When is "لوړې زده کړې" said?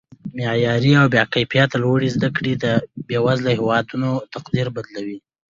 1.83-2.53